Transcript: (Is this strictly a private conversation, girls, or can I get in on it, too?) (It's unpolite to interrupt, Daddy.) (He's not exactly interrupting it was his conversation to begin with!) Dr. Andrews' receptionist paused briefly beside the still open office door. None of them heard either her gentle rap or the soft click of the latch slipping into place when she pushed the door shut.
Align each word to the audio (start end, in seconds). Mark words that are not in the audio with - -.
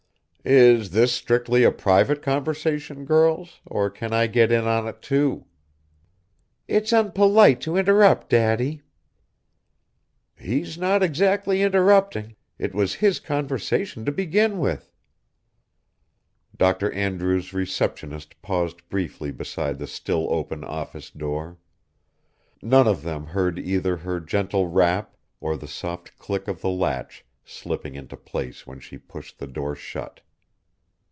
(Is 0.43 0.89
this 0.89 1.13
strictly 1.13 1.63
a 1.63 1.71
private 1.71 2.23
conversation, 2.23 3.05
girls, 3.05 3.61
or 3.63 3.91
can 3.91 4.11
I 4.11 4.25
get 4.25 4.51
in 4.51 4.65
on 4.65 4.87
it, 4.87 4.99
too?) 4.99 5.45
(It's 6.67 6.91
unpolite 6.91 7.61
to 7.61 7.77
interrupt, 7.77 8.29
Daddy.) 8.31 8.81
(He's 10.35 10.79
not 10.79 11.03
exactly 11.03 11.61
interrupting 11.61 12.35
it 12.57 12.73
was 12.73 12.95
his 12.95 13.19
conversation 13.19 14.03
to 14.03 14.11
begin 14.11 14.57
with!) 14.57 14.91
Dr. 16.57 16.91
Andrews' 16.91 17.53
receptionist 17.53 18.41
paused 18.41 18.81
briefly 18.89 19.31
beside 19.31 19.77
the 19.77 19.85
still 19.85 20.27
open 20.33 20.63
office 20.63 21.11
door. 21.11 21.59
None 22.63 22.87
of 22.87 23.03
them 23.03 23.27
heard 23.27 23.59
either 23.59 23.97
her 23.97 24.19
gentle 24.19 24.65
rap 24.67 25.15
or 25.39 25.55
the 25.55 25.67
soft 25.67 26.17
click 26.17 26.47
of 26.47 26.61
the 26.61 26.69
latch 26.71 27.23
slipping 27.45 27.93
into 27.93 28.17
place 28.17 28.65
when 28.65 28.79
she 28.79 28.97
pushed 28.97 29.37
the 29.37 29.45
door 29.45 29.75
shut. 29.75 30.21